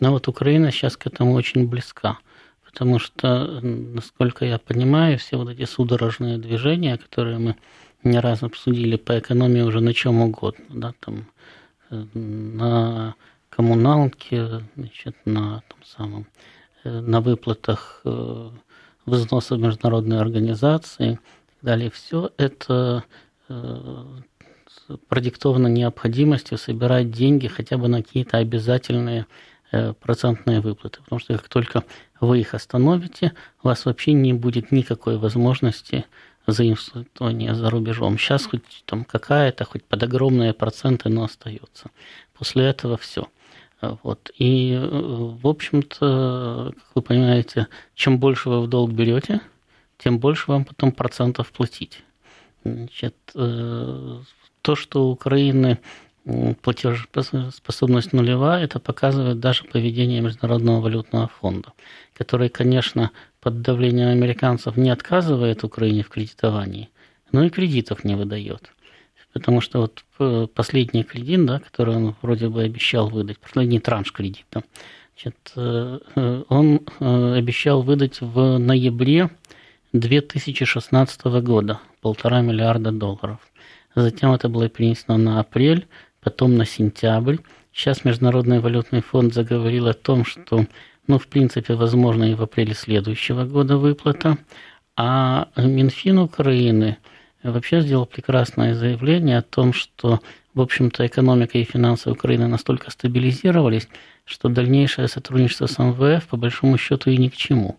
[0.00, 2.18] Но вот Украина сейчас к этому очень близка,
[2.64, 7.56] потому что, насколько я понимаю, все вот эти судорожные движения, которые мы
[8.02, 11.26] не раз обсудили по экономии уже на чем угодно, да, там
[11.90, 13.14] э, на
[13.50, 16.26] коммуналке, значит, на том самом,
[16.84, 18.50] э, на выплатах э,
[19.04, 21.90] взноса международной организации и так далее.
[21.90, 23.04] Все это
[25.08, 29.26] продиктовано необходимостью собирать деньги хотя бы на какие-то обязательные
[30.00, 31.84] процентные выплаты, потому что как только
[32.20, 36.04] вы их остановите, у вас вообще не будет никакой возможности
[36.46, 38.18] заимствования за рубежом.
[38.18, 41.90] Сейчас хоть там какая-то, хоть под огромные проценты, но остается.
[42.36, 43.28] После этого все.
[43.80, 44.30] Вот.
[44.36, 49.40] И, э, в общем-то, как вы понимаете, чем больше вы в долг берете,
[49.98, 52.02] тем больше вам потом процентов платить.
[52.64, 54.20] Значит, э,
[54.62, 55.78] то, что у Украины
[56.62, 61.72] платежеспособность нулевая, это показывает даже поведение Международного валютного фонда,
[62.14, 66.90] который, конечно, под давлением американцев не отказывает Украине в кредитовании,
[67.32, 68.72] но и кредитов не выдает.
[69.32, 74.12] Потому что вот э, последний кредит, да, который он вроде бы обещал выдать, последний транш
[74.12, 74.64] кредита,
[75.14, 79.30] значит, э, э, он обещал выдать в ноябре
[79.92, 83.38] 2016 года полтора миллиарда долларов.
[83.94, 85.86] Затем это было перенесено на апрель,
[86.20, 87.36] потом на сентябрь.
[87.72, 90.66] Сейчас Международный валютный фонд заговорил о том, что,
[91.06, 94.38] ну, в принципе, возможно и в апреле следующего года выплата.
[94.96, 96.98] А Минфин Украины
[97.42, 100.20] вообще сделал прекрасное заявление о том, что,
[100.52, 103.88] в общем-то, экономика и финансы Украины настолько стабилизировались,
[104.24, 107.78] что дальнейшее сотрудничество с МВФ, по большому счету, и ни к чему.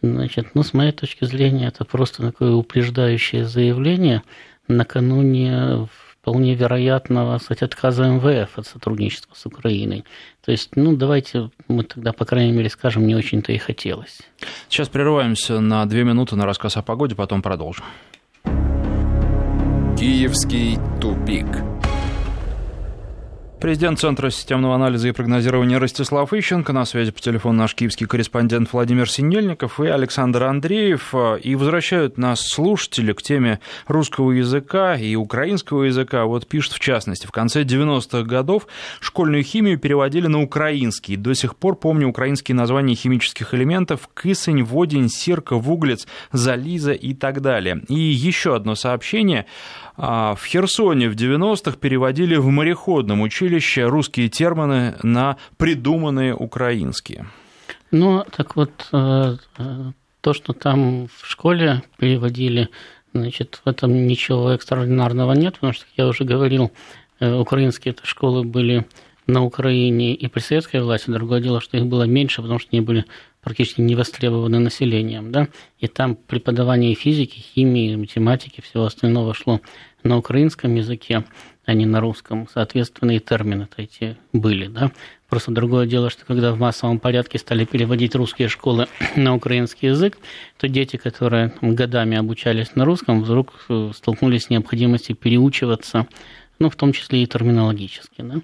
[0.00, 4.22] Значит, ну, с моей точки зрения, это просто такое упреждающее заявление
[4.66, 5.88] накануне
[6.22, 10.04] вполне вероятного, кстати, отказа МВФ от сотрудничества с Украиной.
[10.44, 14.20] То есть, ну, давайте мы тогда, по крайней мере, скажем, не очень-то и хотелось.
[14.68, 17.84] Сейчас прерываемся на две минуты на рассказ о погоде, потом продолжим.
[19.98, 21.71] Киевский тупик.
[23.62, 26.72] Президент Центра системного анализа и прогнозирования Ростислав Ищенко.
[26.72, 31.14] На связи по телефону наш киевский корреспондент Владимир Синельников и Александр Андреев.
[31.40, 36.24] И возвращают нас слушатели к теме русского языка и украинского языка.
[36.24, 38.66] Вот пишут в частности, в конце 90-х годов
[38.98, 41.14] школьную химию переводили на украинский.
[41.14, 47.40] До сих пор помню украинские названия химических элементов кисень, водень, сирка, вуглец, зализа и так
[47.40, 47.80] далее.
[47.86, 49.46] И еще одно сообщение.
[49.96, 57.26] А, в Херсоне в 90-х переводили в мореходном училище русские термины на придуманные украинские.
[57.90, 59.36] Ну, так вот, э,
[60.22, 62.70] то, что там в школе переводили,
[63.12, 66.72] значит, в этом ничего экстраординарного нет, потому что, как я уже говорил,
[67.20, 68.86] э, украинские школы были
[69.26, 71.10] на Украине и при советской власти.
[71.10, 73.04] Другое дело, что их было меньше, потому что они были
[73.42, 75.32] практически не востребованы населением.
[75.32, 75.48] Да?
[75.78, 79.60] И там преподавание физики, химии, математики, всего остального шло
[80.04, 81.24] на украинском языке,
[81.64, 82.48] а не на русском.
[82.52, 84.68] Соответственно, и термины эти были.
[84.68, 84.92] Да?
[85.28, 90.18] Просто другое дело, что когда в массовом порядке стали переводить русские школы на украинский язык,
[90.56, 96.06] то дети, которые годами обучались на русском, вдруг э, столкнулись с необходимостью переучиваться
[96.58, 98.22] ну, в том числе и терминологически.
[98.22, 98.36] Да?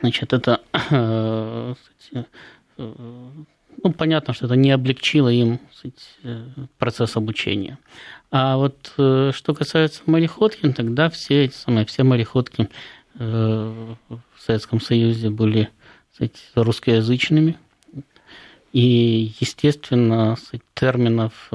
[0.00, 1.74] Значит, это э,
[2.78, 2.94] э,
[3.82, 5.60] ну, понятно, что это не облегчило им
[6.78, 7.78] процесс обучения.
[8.30, 12.68] А вот что касается мореходки, тогда все эти самые, все мореходки
[13.14, 13.96] в
[14.38, 15.70] Советском Союзе были
[16.12, 17.56] сказать, русскоязычными.
[18.72, 20.36] И, естественно,
[20.74, 21.50] терминов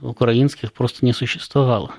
[0.00, 1.94] украинских просто не существовало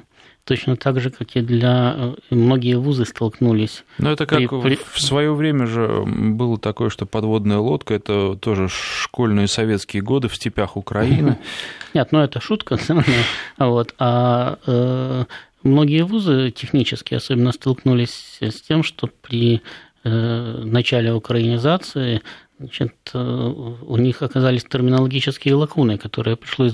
[0.46, 3.84] точно так же, как и для э, многие вузы столкнулись.
[3.98, 4.78] Но это как при...
[4.92, 10.36] в свое время же было такое, что подводная лодка это тоже школьные советские годы в
[10.36, 11.38] степях Украины.
[11.94, 12.78] Нет, ну это шутка,
[13.58, 13.96] вот.
[13.98, 15.26] А э,
[15.64, 19.64] многие вузы технически особенно столкнулись с тем, что при
[20.04, 22.22] э, начале украинизации
[22.60, 26.74] значит, э, у них оказались терминологические лакуны, которые пришлось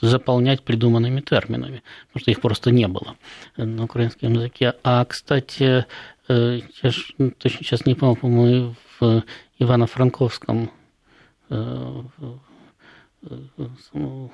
[0.00, 3.16] заполнять придуманными терминами, потому что их просто не было
[3.56, 4.74] на украинском языке.
[4.84, 5.86] А, кстати,
[6.28, 9.24] э, я ну, точно сейчас не помню, по-моему, в
[9.58, 10.70] Ивано-Франковском
[11.50, 12.02] э,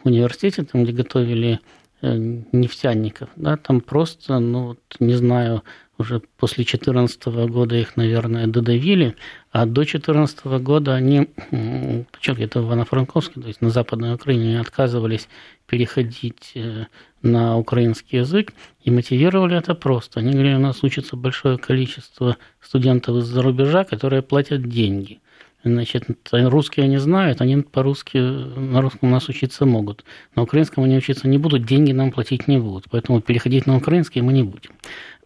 [0.05, 1.61] университете, там, где готовили
[2.03, 5.63] нефтяников, да, там просто, ну, вот, не знаю,
[5.99, 9.15] уже после 2014 года их, наверное, додавили,
[9.51, 15.29] а до 2014 года они, причем где-то в Ивано-Франковске, то есть на Западной Украине, отказывались
[15.67, 16.87] переходить э,
[17.23, 20.21] на украинский язык и мотивировали это просто.
[20.21, 25.21] Они говорили, у нас учится большое количество студентов из-за рубежа, которые платят деньги.
[25.65, 30.05] Значит, русские они знают, они по-русски, на русском у нас учиться могут.
[30.35, 32.87] На украинском они учиться не будут, деньги нам платить не будут.
[32.91, 34.73] Поэтому переходить на украинский мы не будем.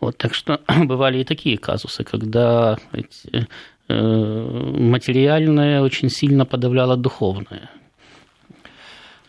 [0.00, 3.44] Вот, так что бывали и такие казусы, когда э,
[3.88, 7.70] материальное очень сильно подавляло духовное.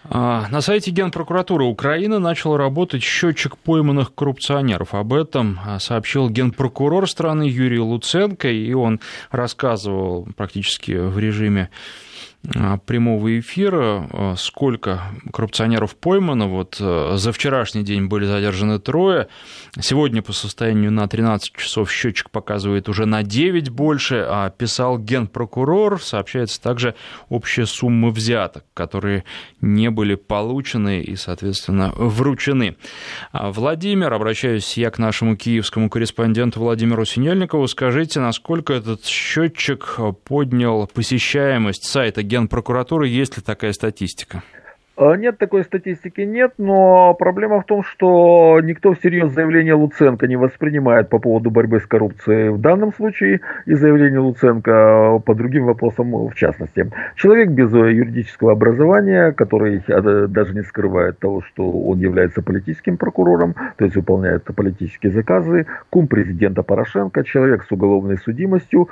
[0.09, 4.93] А, на сайте Генпрокуратуры Украины начал работать счетчик пойманных коррупционеров.
[4.93, 9.01] Об этом а, сообщил генпрокурор страны Юрий Луценко, и он
[9.31, 11.69] рассказывал практически в режиме
[12.85, 15.01] прямого эфира, а, сколько
[15.33, 16.47] коррупционеров поймано.
[16.47, 19.27] Вот а, за вчерашний день были задержаны трое.
[19.79, 26.01] Сегодня по состоянию на 13 часов счетчик показывает уже на 9 больше, а писал генпрокурор.
[26.01, 26.95] Сообщается также
[27.27, 29.25] общая сумма взяток, которые
[29.59, 32.77] не были получены и, соответственно, вручены.
[33.33, 37.67] Владимир, обращаюсь я к нашему киевскому корреспонденту Владимиру Синельникову.
[37.67, 44.43] Скажите, насколько этот счетчик поднял посещаемость сайта Генпрокуратуры, есть ли такая статистика?
[44.99, 50.37] А, нет, такой статистики нет, но проблема в том, что никто всерьез заявление Луценко не
[50.37, 56.27] воспринимает по поводу борьбы с коррупцией в данном случае и заявление Луценко по другим вопросам
[56.27, 56.89] в частности.
[57.15, 59.83] Человек без юридического образования, который
[60.29, 66.07] даже не скрывает того, что он является политическим прокурором, то есть выполняет политические заказы, кум
[66.07, 68.89] президента Порошенко, человек с уголовной судимостью,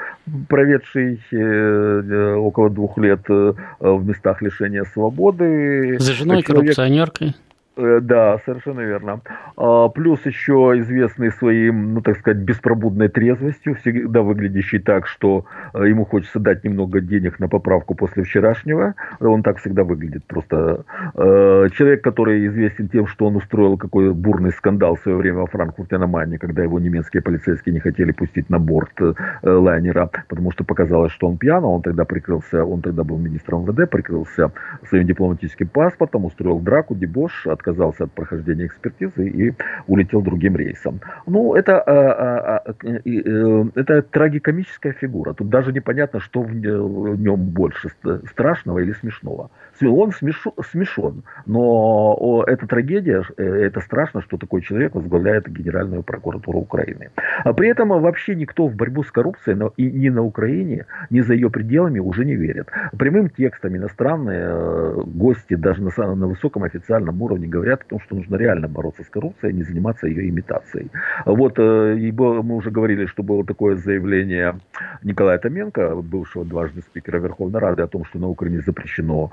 [0.49, 7.36] проведший э, э, около двух лет э, в местах лишения свободы, за женой коррупционеркой.
[7.78, 9.21] Э, да, совершенно верно.
[9.57, 15.89] А, плюс еще известный своим, ну так сказать, беспробудной трезвостью, всегда выглядящий так, что э,
[15.89, 18.95] ему хочется дать немного денег на поправку после вчерашнего.
[19.19, 20.23] Он так всегда выглядит.
[20.26, 25.39] Просто э, человек, который известен тем, что он устроил какой бурный скандал в свое время
[25.39, 28.93] во Франкфурте на Майне, когда его немецкие полицейские не хотели пустить на борт
[29.41, 33.63] лайнера, потому что показалось, что он пьян, а он тогда прикрылся, он тогда был министром
[33.63, 34.51] МВД, прикрылся
[34.88, 39.53] своим дипломатическим паспортом, устроил драку, дебош, от отказался от прохождения экспертизы и
[39.88, 40.99] улетел другим рейсом.
[41.26, 45.34] Ну, это, а, а, а, э, это трагикомическая фигура.
[45.34, 47.89] Тут даже непонятно, что в нем больше
[48.32, 49.49] страшного или смешного.
[49.82, 57.09] Он смешон, но это трагедия, э, это страшно, что такой человек возглавляет Генеральную прокуратуру Украины.
[57.43, 61.34] А при этом вообще никто в борьбу с коррупцией и ни на Украине, ни за
[61.34, 62.69] ее пределами уже не верит.
[62.97, 68.15] Прямым текстом иностранные э, гости даже на, на высоком официальном уровне говорят о том, что
[68.15, 70.89] нужно реально бороться с коррупцией, а не заниматься ее имитацией.
[71.26, 74.59] Вот э, и мы уже говорили, что было такое заявление
[75.03, 79.32] Николая Томенко, бывшего дважды спикера Верховной Рады, о том, что на Украине запрещено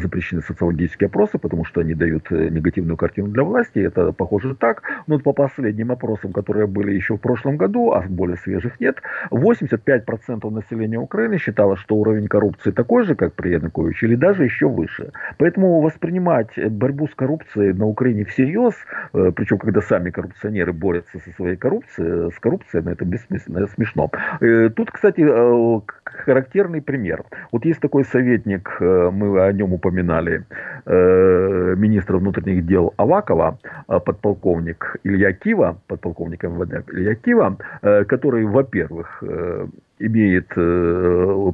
[0.00, 3.78] запрещены социологические опросы, потому что они дают э, негативную картину для власти.
[3.78, 4.82] Это похоже так.
[5.06, 10.50] Но по последним опросам, которые были еще в прошлом году, а более свежих нет, 85%
[10.50, 15.12] населения Украины считало, что уровень коррупции такой же, как при Януковиче, или даже еще выше.
[15.38, 18.74] Поэтому воспринимать борьбу с коррупцией на Украине всерьез,
[19.12, 23.72] э, причем когда сами коррупционеры борются со своей коррупцией, с коррупцией, ну, это бессмысленно, это
[23.72, 24.10] смешно.
[24.76, 25.22] Тут, кстати,
[26.04, 27.24] характерный пример.
[27.52, 30.44] Вот есть такой советник, мы о нем упоминали
[30.86, 33.58] э, министра внутренних дел Авакова,
[33.88, 39.22] э, подполковник Илья Кива, подполковник МВД Илья Кива, э, который, во-первых,
[39.98, 40.48] имеет,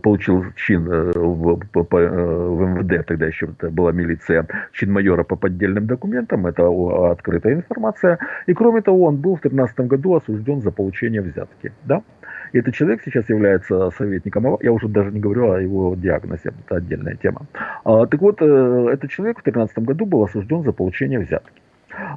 [0.01, 6.47] получил чин в, в МВД, тогда еще это была милиция, чин майора по поддельным документам,
[6.47, 6.67] это
[7.11, 8.19] открытая информация.
[8.47, 11.73] И кроме того, он был в 2013 году осужден за получение взятки.
[11.85, 12.03] Да?
[12.53, 16.77] И этот человек сейчас является советником, я уже даже не говорю о его диагнозе, это
[16.77, 17.47] отдельная тема.
[17.85, 21.61] А, так вот, э, этот человек в 2013 году был осужден за получение взятки.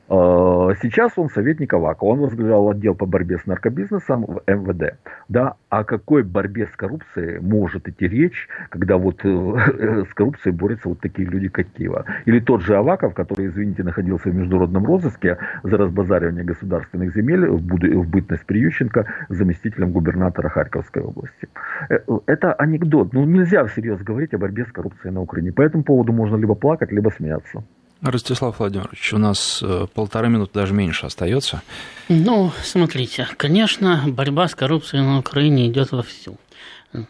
[0.09, 4.97] А, сейчас он советник Авакова, он возглавлял отдел по борьбе с наркобизнесом в МВД.
[5.29, 10.89] Да, о какой борьбе с коррупцией может идти речь, когда вот э, с коррупцией борются
[10.89, 12.05] вот такие люди, как Киева?
[12.25, 17.61] Или тот же Аваков, который, извините, находился в международном розыске за разбазаривание государственных земель в,
[17.61, 21.47] в бытность Приющенко заместителем губернатора Харьковской области.
[21.89, 23.13] Э, это анекдот.
[23.13, 25.51] Ну, нельзя всерьез говорить о борьбе с коррупцией на Украине.
[25.51, 27.63] По этому поводу можно либо плакать, либо смеяться.
[28.01, 31.61] Ростислав Владимирович, у нас э, полторы минуты, даже меньше остается.
[32.09, 36.37] Ну, смотрите, конечно, борьба с коррупцией на Украине идет вовсю.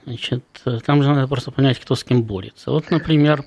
[0.05, 0.43] Значит,
[0.85, 2.71] там же надо просто понять, кто с кем борется.
[2.71, 3.45] Вот, например,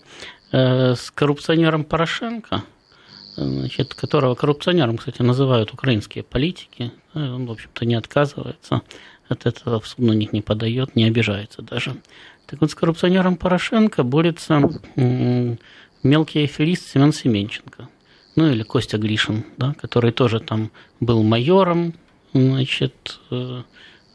[0.53, 2.63] э, с коррупционером Порошенко,
[3.37, 8.81] значит, которого коррупционером, кстати, называют украинские политики, э, он, в общем-то, не отказывается
[9.29, 11.97] от этого, в суд на них не подает, не обижается даже.
[12.47, 14.63] Так вот, с коррупционером Порошенко борется
[16.05, 17.89] мелкий аферист Семен Семенченко,
[18.37, 21.95] ну или Костя Гришин, да, который тоже там был майором,
[22.33, 23.63] значит, э,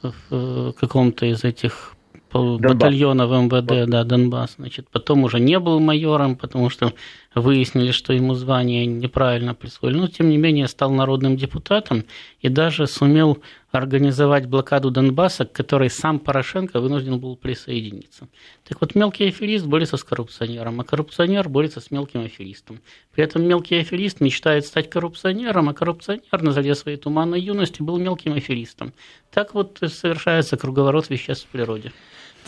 [0.02, 1.96] в каком-то из этих
[2.32, 4.56] батальона в МВД, да, Донбасс.
[4.58, 6.94] Значит, потом уже не был майором, потому что
[7.36, 9.98] выяснили, что ему звание неправильно присвоили.
[9.98, 12.06] Но, тем не менее, стал народным депутатом
[12.42, 13.40] и даже сумел
[13.72, 18.28] организовать блокаду Донбасса, к которой сам Порошенко вынужден был присоединиться.
[18.68, 22.82] Так вот, мелкий аферист борется с коррупционером, а коррупционер борется с мелким аферистом.
[23.14, 27.98] При этом мелкий аферист мечтает стать коррупционером, а коррупционер на заре своей туманной юности был
[27.98, 28.94] мелким аферистом.
[29.32, 31.92] Так вот совершается круговорот веществ в природе.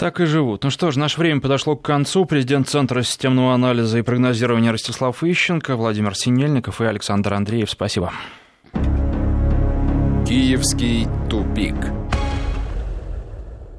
[0.01, 0.63] Так и живут.
[0.63, 2.25] Ну что ж, наше время подошло к концу.
[2.25, 7.69] Президент Центра системного анализа и прогнозирования Ростислав Ищенко, Владимир Синельников и Александр Андреев.
[7.69, 8.11] Спасибо.
[10.27, 11.75] Киевский тупик.